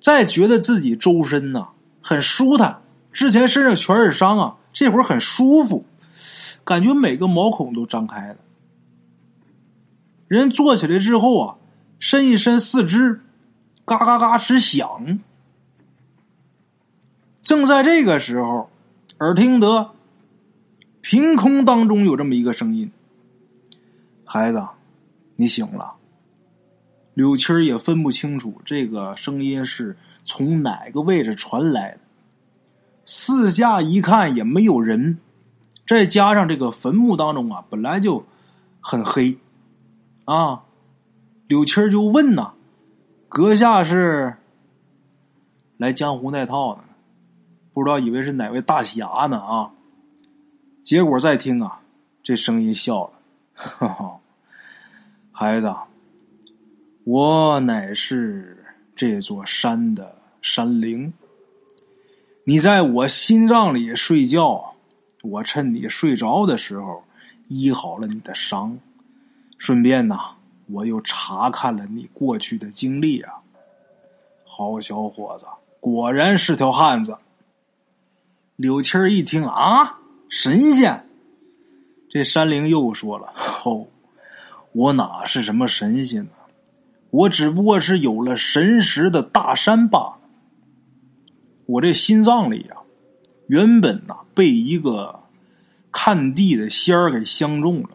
[0.01, 1.69] 再觉得自己周身呐
[2.01, 2.83] 很舒坦，
[3.13, 5.85] 之前身上全是伤啊，这会儿很舒服，
[6.65, 8.37] 感觉每个毛孔都张开了。
[10.29, 11.57] 人坐起来之后啊，
[11.99, 13.21] 伸一伸四肢，
[13.85, 15.19] 嘎嘎嘎直响。
[17.43, 18.71] 正在这个时候，
[19.19, 19.91] 耳听得
[21.01, 22.93] 凭空当中有这么一个声音
[24.25, 24.63] ：“孩子，
[25.37, 25.95] 你醒了。”
[27.19, 31.99] 柳七也分不清楚这个声音是从哪个位置传来的，
[33.05, 35.19] 四下一看也没有人，
[35.85, 38.25] 再加上这个坟墓当中啊本来就
[38.79, 39.37] 很黑，
[40.27, 40.63] 啊，
[41.49, 42.53] 柳七就问呐
[43.29, 44.37] ：“阁下是
[45.77, 46.85] 来江湖那套的？
[47.75, 49.73] 不知道以为是哪位大侠呢啊？”
[50.87, 51.81] 结果再听啊，
[52.23, 53.11] 这声音笑了
[53.55, 54.21] ：“哈哈，
[55.33, 55.75] 孩子。”
[57.11, 61.11] 我乃是这座山的山灵，
[62.45, 64.75] 你在我心脏里睡觉，
[65.23, 67.03] 我趁你睡着的时候
[67.47, 68.79] 医好了你的伤，
[69.57, 73.37] 顺便呐，我又查看了你过去的经历啊。
[74.45, 75.47] 好小伙子，
[75.81, 77.17] 果然是条汉子。
[78.57, 81.09] 柳七儿一听啊，神仙，
[82.11, 83.33] 这山灵又说了
[83.65, 83.87] ：“哦，
[84.73, 86.33] 我哪是什么神仙呢？”
[87.11, 90.19] 我只不过是有了神识的大山罢了。
[91.67, 92.77] 我这心脏里呀，
[93.47, 95.21] 原本呐被一个
[95.91, 97.91] 看地的仙儿给相中了，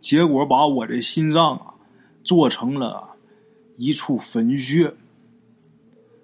[0.00, 1.74] 结果把我这心脏啊
[2.24, 3.10] 做成了
[3.76, 4.94] 一处坟穴。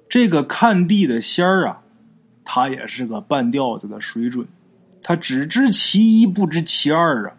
[0.09, 1.83] 这个看地的仙儿啊，
[2.45, 4.47] 他也是个半吊子的水准，
[5.03, 7.37] 他只知其一不知其二啊。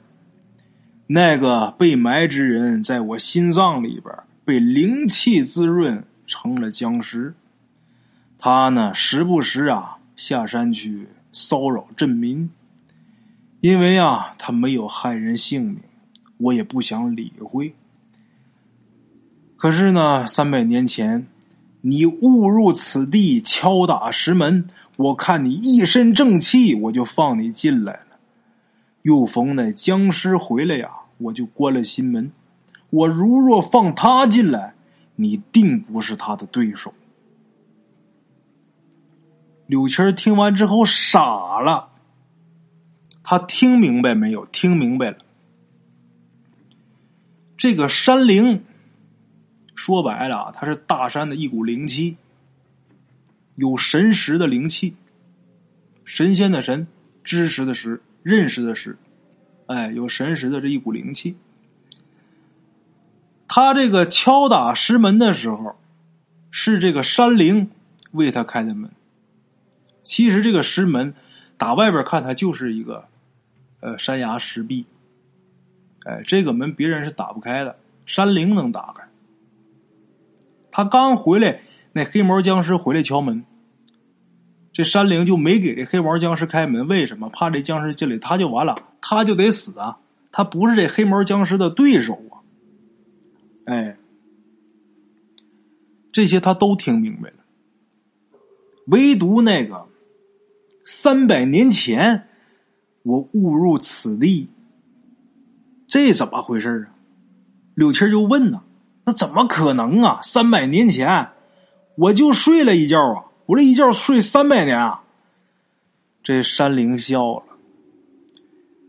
[1.07, 4.15] 那个被埋之人在我心脏里边。
[4.49, 7.35] 被灵气滋润成了僵尸，
[8.39, 12.49] 他呢时不时啊下山去骚扰镇民，
[13.61, 15.79] 因为啊他没有害人性命，
[16.37, 17.75] 我也不想理会。
[19.55, 21.27] 可是呢，三百年前
[21.81, 28.17] 你误入此地敲打石门，我看你一身正气，我就放你进来了。
[29.03, 32.31] 又逢那僵尸回来呀，我就关了心门。
[32.89, 34.73] 我如若放他进来，
[35.15, 36.93] 你定不是他的对手。
[39.67, 41.89] 柳青听完之后傻了，
[43.23, 44.45] 他听明白没有？
[44.47, 45.17] 听明白了。
[47.55, 48.63] 这个山灵，
[49.75, 52.17] 说白了啊，它是大山的一股灵气，
[53.55, 54.95] 有神识的灵气，
[56.03, 56.87] 神仙的神，
[57.23, 58.97] 知识的识，认识的识，
[59.67, 61.35] 哎，有神识的这一股灵气。
[63.49, 65.75] 他这个敲打石门的时候，
[66.51, 67.71] 是这个山灵
[68.11, 68.91] 为他开的门。
[70.03, 71.13] 其实这个石门
[71.57, 73.05] 打外边看，它就是一个
[73.81, 74.85] 呃山崖石壁。
[76.05, 79.03] 哎，这个门别人是打不开的，山灵能打开。
[80.71, 83.43] 他刚回来，那黑毛僵尸回来敲门，
[84.71, 86.87] 这山灵就没给这黑毛僵尸开门。
[86.87, 87.27] 为什么？
[87.29, 89.97] 怕这僵尸进来，他就完了，他就得死啊！
[90.31, 92.38] 他不是这黑毛僵尸的对手啊。
[93.69, 93.97] 哎，
[96.11, 97.35] 这些他都听明白了，
[98.87, 99.87] 唯独那个
[100.83, 102.27] 三百年前
[103.03, 104.49] 我误入此地，
[105.87, 106.97] 这怎么回事啊？
[107.75, 108.63] 柳七就问呐
[109.05, 110.19] ：“那怎么可能啊？
[110.23, 111.29] 三百年前
[111.95, 115.03] 我就睡了一觉啊，我这一觉睡三百年啊！”
[116.23, 117.43] 这山灵笑了：“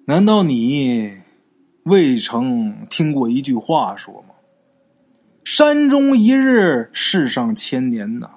[0.08, 1.20] 难道你
[1.82, 4.28] 未曾听过一句话说吗？”
[5.52, 8.30] 山中一日，世上千年呐。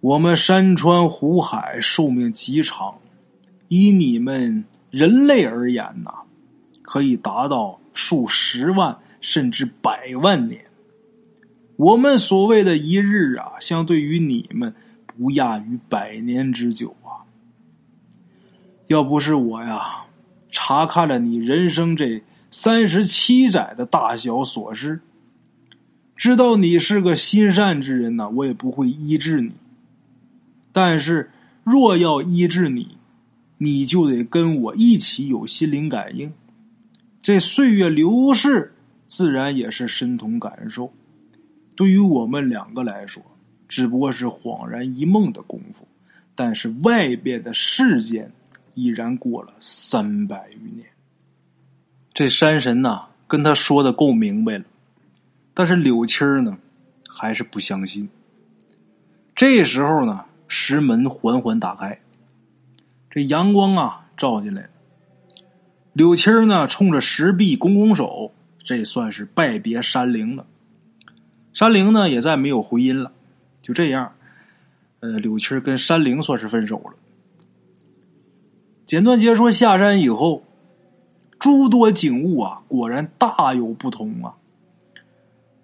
[0.00, 2.94] 我们山川湖海寿命极长，
[3.68, 6.10] 以你们人类而言呐，
[6.80, 10.64] 可以达到数十万甚至百万年。
[11.76, 14.74] 我们所谓的一日啊，相对于你们
[15.06, 17.28] 不亚于百年之久啊。
[18.86, 20.06] 要不是我呀，
[20.50, 25.02] 查看了你人生这三十七载的大小琐事。
[26.20, 29.52] 知道你是个心善之人呐，我也不会医治你。
[30.70, 31.30] 但是，
[31.64, 32.98] 若要医治你，
[33.56, 36.30] 你就得跟我一起有心灵感应。
[37.22, 38.74] 这岁月流逝，
[39.06, 40.92] 自然也是身同感受。
[41.74, 43.22] 对于我们两个来说，
[43.66, 45.88] 只不过是恍然一梦的功夫。
[46.34, 48.30] 但是外边的世间，
[48.74, 50.86] 已然过了三百余年。
[52.12, 54.64] 这山神呐，跟他说的够明白了。
[55.54, 56.56] 但是柳青呢，
[57.08, 58.08] 还是不相信。
[59.34, 62.00] 这时候呢，石门缓缓打开，
[63.10, 64.68] 这阳光啊照进来。
[65.92, 68.32] 柳青呢，冲着石壁拱拱手，
[68.62, 70.46] 这算是拜别山灵了。
[71.52, 73.12] 山灵呢，也再没有回音了。
[73.60, 74.12] 就这样，
[75.00, 76.92] 呃，柳青跟山灵算是分手了。
[78.86, 80.44] 简短截说，下山以后，
[81.38, 84.34] 诸多景物啊，果然大有不同啊。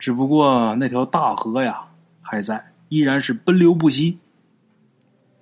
[0.06, 1.88] 只不过那条大河呀
[2.22, 4.20] 还在，依然是奔流不息。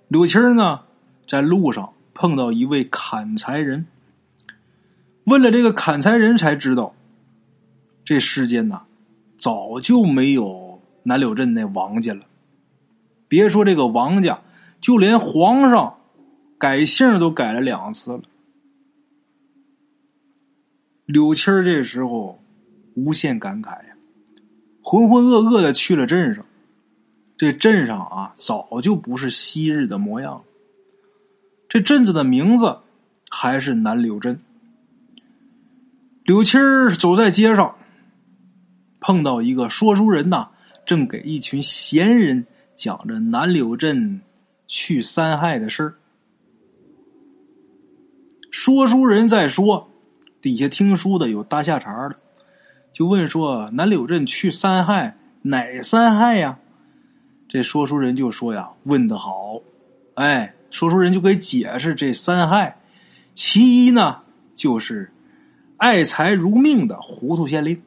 [0.09, 0.85] 柳青呢，
[1.29, 3.85] 在路上碰到一位砍柴人，
[5.25, 6.95] 问了这个砍柴人，才知道
[8.07, 8.85] 这世间呐，
[9.37, 12.23] 早就没有南柳镇那王家了。
[13.29, 14.41] 别说这个王家，
[14.81, 15.99] 就连皇上
[16.57, 18.23] 改姓都改了两次了。
[21.05, 22.43] 柳青这时候
[22.97, 23.94] 无限感慨呀。
[24.87, 26.45] 浑浑噩噩的去了镇上，
[27.39, 30.43] 这镇上啊，早就不是昔日的模样了。
[31.71, 32.81] 这镇子的名字
[33.31, 34.39] 还是南柳镇。
[36.25, 37.75] 柳七儿走在街上，
[39.01, 40.51] 碰到一个说书人呐，
[40.85, 44.21] 正给一群闲人讲着南柳镇
[44.67, 45.95] 去三害的事儿。
[48.51, 49.89] 说书人在说，
[50.43, 52.17] 底下听书的有搭下茬的。
[52.95, 56.57] 就问说南柳镇去三害哪三害呀？
[57.49, 59.61] 这说书人就说呀，问得好，
[60.15, 62.81] 哎，说书人就给解释这三害，
[63.35, 64.21] 其一呢
[64.55, 65.13] 就是
[65.77, 67.83] 爱财如命的糊涂县令，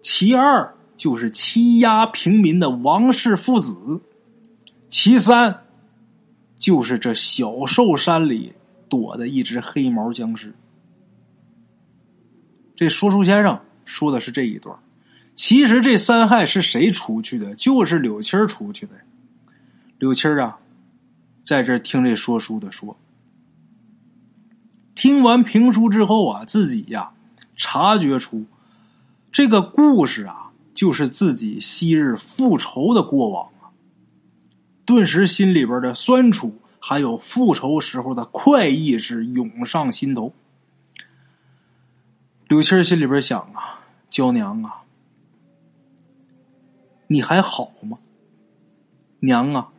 [0.00, 4.00] 其二就是欺压平民的王氏父子，
[4.88, 5.62] 其三
[6.56, 8.52] 就是这小寿山里
[8.88, 10.52] 躲的一只黑毛僵尸。
[12.74, 13.60] 这说书先生。
[13.84, 14.78] 说的是这一段，
[15.34, 17.54] 其实这三害是谁出去的？
[17.54, 18.92] 就是柳七儿出去的。
[19.98, 20.58] 柳七儿啊，
[21.44, 22.96] 在这听这说书的说，
[24.94, 27.12] 听完评书之后啊，自己呀
[27.56, 28.44] 察觉出
[29.30, 33.70] 这个故事啊，就是自己昔日复仇的过往啊，
[34.84, 40.34] 顿时心里边的酸楚，还有复仇时候的快意是涌上心头。
[42.48, 43.51] 柳青心里边想，
[44.12, 44.84] 娇娘啊，
[47.06, 47.98] 你还好吗？
[49.20, 49.72] 娘啊，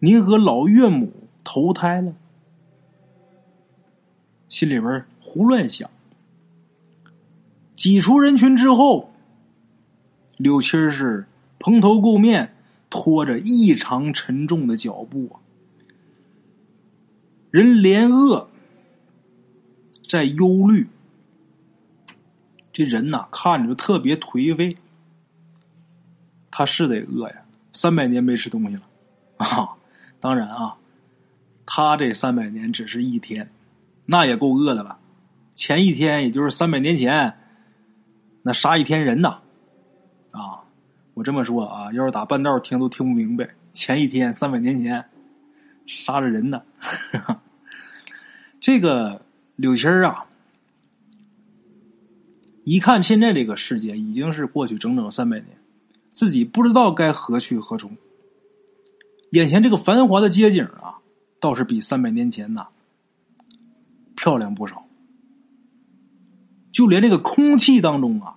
[0.00, 1.10] 您和老岳母
[1.42, 2.12] 投胎了。
[4.50, 5.88] 心里边胡乱想。
[7.72, 9.10] 挤出人群之后，
[10.36, 11.24] 柳七儿是
[11.58, 12.54] 蓬头垢面，
[12.90, 15.40] 拖着异常沉重的脚步啊，
[17.50, 18.50] 人连饿。
[20.06, 20.88] 在忧虑，
[22.72, 24.76] 这人呐看着就特别颓废。
[26.50, 27.36] 他是得饿呀，
[27.72, 28.82] 三百年没吃东西了
[29.38, 29.70] 啊！
[30.20, 30.76] 当然啊，
[31.64, 33.50] 他这三百年只是一天，
[34.06, 34.98] 那也够饿的了？
[35.54, 37.34] 前一天也就是三百年前，
[38.42, 39.38] 那杀一天人呐！
[40.30, 40.64] 啊，
[41.14, 43.48] 我这么说啊，要是打半道听都听不明白。
[43.72, 45.04] 前一天三百年前
[45.86, 46.62] 杀了人呢，
[48.60, 49.22] 这个。
[49.56, 50.24] 柳青啊，
[52.64, 55.58] 一看现在这个世界已经是过去整整三百年，
[56.10, 57.96] 自己不知道该何去何从。
[59.30, 60.98] 眼前这个繁华的街景啊，
[61.40, 62.68] 倒是比三百年前呐
[64.14, 64.86] 漂亮不少。
[66.70, 68.36] 就连这个空气当中啊，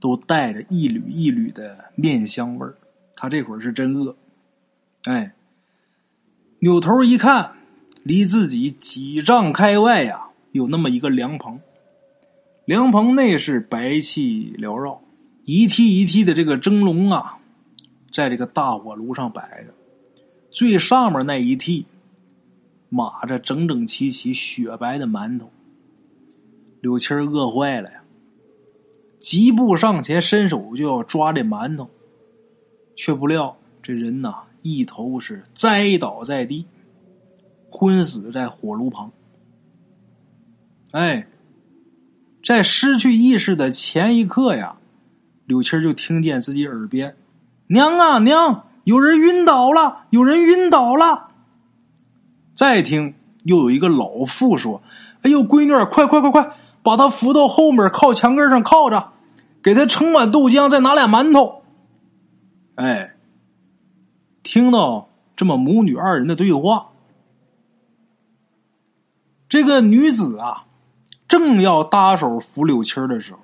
[0.00, 2.76] 都带着一缕一缕的面香味儿。
[3.14, 4.16] 他这会儿是真饿，
[5.04, 5.34] 哎，
[6.58, 7.52] 扭头一看，
[8.02, 11.60] 离自己几丈开外呀，有那么一个凉棚。
[12.64, 15.02] 凉棚内是白气缭绕，
[15.44, 17.38] 一屉一屉的这个蒸笼啊，
[18.12, 19.74] 在这个大火炉上摆着。
[20.50, 21.86] 最上面那一屉，
[22.88, 25.50] 码着整整齐齐雪白的馒头。
[26.80, 28.04] 柳青饿坏了呀，
[29.18, 31.88] 急步上前，伸手就要抓这馒头，
[32.94, 36.66] 却不料这人呐，一头是栽倒在地，
[37.70, 39.10] 昏死在火炉旁。
[40.90, 41.26] 哎，
[42.42, 44.76] 在失去意识的前一刻呀，
[45.46, 47.16] 柳青就听见自己耳边
[47.68, 51.28] ：“娘啊娘，有人晕倒了，有人晕倒了。”
[52.54, 53.14] 再听，
[53.44, 54.82] 又有一个老妇说
[55.22, 59.12] ：“哎呦，闺女，快快快快！”把她扶到后面，靠墙根上靠着，
[59.62, 61.62] 给她盛碗豆浆，再拿俩馒头。
[62.74, 63.14] 哎，
[64.42, 66.88] 听到这么母女二人的对话，
[69.48, 70.64] 这个女子啊，
[71.32, 73.38] 正要搭手扶柳七的时候，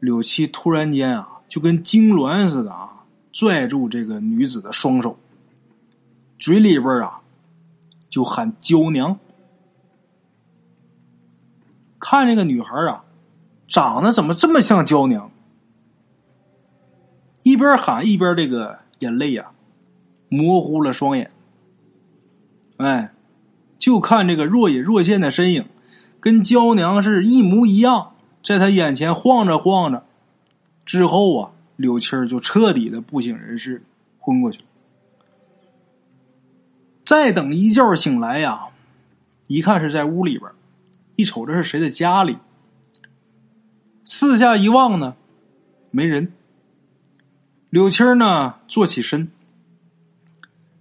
[0.00, 5.18] 柳七突然间啊，就跟痉挛似的啊，拽住这个女子的双手，
[6.38, 7.20] 嘴里边啊，
[8.08, 9.18] 就喊“娇娘”。
[12.00, 13.04] 看这个女孩啊，
[13.66, 15.30] 长得怎么这么像娇娘？
[17.42, 19.50] 一边喊一边这个眼泪呀，
[20.30, 21.30] 模糊了双眼。
[22.78, 23.12] 哎，
[23.78, 25.66] 就看这个若隐若现的身影，
[26.20, 28.12] 跟娇娘是一模一样，
[28.42, 30.04] 在他眼前晃着晃着。
[30.84, 33.82] 之后啊，柳青就彻底的不省人事，
[34.18, 34.64] 昏过去了。
[37.04, 38.68] 再等一觉醒来呀，
[39.46, 40.50] 一看是在屋里边。
[41.16, 42.38] 一瞅这是谁的家里？
[44.04, 45.16] 四下一望呢，
[45.90, 46.32] 没人。
[47.70, 49.30] 柳青呢，坐起身，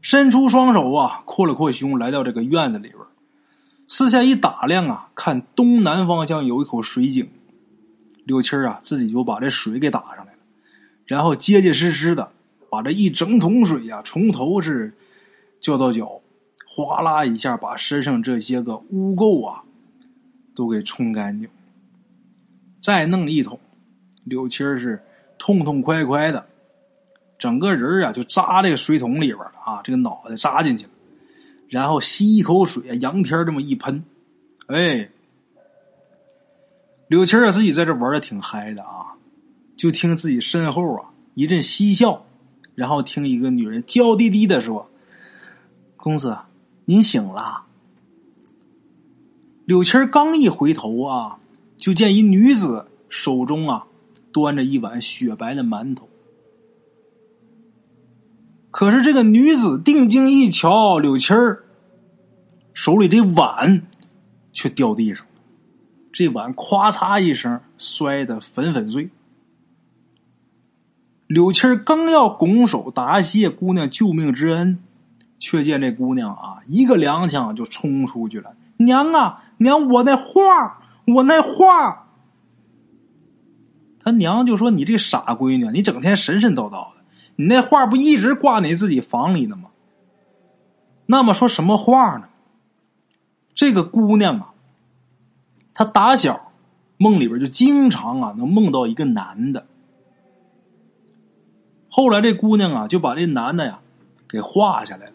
[0.01, 2.99] 伸出双手啊，扩了扩胸，来到这个院子里边。
[3.87, 7.29] 四下一打量啊，看东南方向有一口水井。
[8.25, 10.39] 柳青啊，自己就把这水给打上来了，
[11.05, 12.31] 然后结结实实的
[12.69, 14.93] 把这一整桶水呀，从头是
[15.59, 16.21] 浇到脚，
[16.67, 19.63] 哗啦一下把身上这些个污垢啊。
[20.55, 21.47] 都给冲干净，
[22.81, 23.59] 再弄一桶，
[24.23, 24.99] 柳青是
[25.37, 26.47] 痛痛快快的，
[27.37, 30.91] 整个人啊就扎这个水桶里边了啊，这个脑袋扎进去了，
[31.69, 34.03] 然后吸一口水，仰天这么一喷，
[34.67, 35.09] 哎，
[37.07, 39.15] 柳青啊自己在这玩的挺嗨的啊，
[39.75, 42.25] 就听自己身后啊一阵嬉笑，
[42.75, 44.89] 然后听一个女人娇滴滴的说
[45.97, 46.37] ：“公子，
[46.85, 47.63] 您醒了。”
[49.65, 51.39] 柳青刚一回头啊，
[51.75, 53.85] 就见一女子手中啊
[54.31, 56.06] 端着一碗雪白的馒头。
[58.77, 61.63] 可是这个女子定睛一瞧，柳青儿
[62.75, 63.81] 手里这碗
[64.53, 65.41] 却掉地上了，
[66.13, 69.09] 这碗咔嚓一声摔得粉粉碎。
[71.25, 74.77] 柳青刚要拱手答谢姑娘救命之恩，
[75.39, 79.43] 却见这姑娘啊一个踉跄就冲出去了，娘啊！
[79.57, 82.09] 娘，我那画，我那画。
[83.99, 86.96] 他娘就说：“你这傻闺女，你整天神神叨叨的，
[87.37, 89.69] 你那画不一直挂你自己房里呢吗？
[91.05, 92.27] 那么说什么画呢？
[93.55, 94.53] 这个姑娘啊，
[95.73, 96.51] 她打小
[96.97, 99.65] 梦里边就经常啊能梦到一个男的。
[101.89, 103.79] 后来这姑娘啊就把这男的呀
[104.27, 105.13] 给画下来了，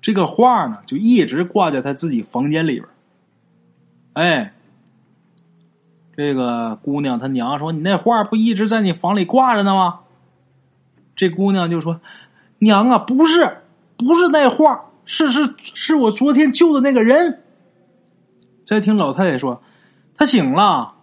[0.00, 2.86] 这个画呢就一直挂在她自己房间里边。”
[4.14, 4.54] 哎，
[6.16, 10.00] 这个姑娘她娘说：“你那画不一直在你房里挂着呢吗？”
[11.16, 12.00] 这姑娘就说
[12.60, 13.62] ：“娘啊，不是，
[13.96, 17.42] 不是那画，是是是我昨天救的那个人。”
[18.64, 19.62] 再听老太太说
[20.14, 20.94] ：“他醒了，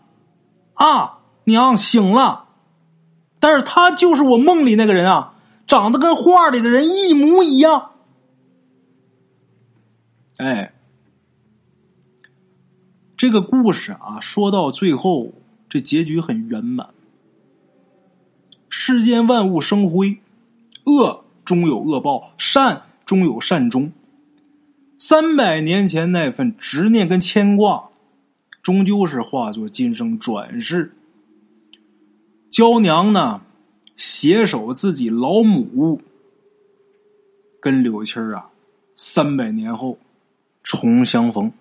[0.76, 1.12] 啊，
[1.44, 2.46] 娘醒了，
[3.40, 5.34] 但是他就是我梦里那个人啊，
[5.68, 7.92] 长得跟画里的人一模一样。”
[10.38, 10.70] 哎。
[13.16, 15.32] 这个故事啊，说到最后，
[15.70, 16.93] 这结局很圆满。
[18.76, 20.18] 世间万物生辉，
[20.86, 23.94] 恶终有恶报，善终有善终。
[24.98, 27.92] 三百年前那份执念跟牵挂，
[28.64, 30.92] 终究是化作今生转世。
[32.50, 33.42] 娇娘呢，
[33.96, 36.02] 携手自己老母，
[37.62, 38.50] 跟柳青儿啊，
[38.96, 40.00] 三百年后
[40.64, 41.54] 重相逢。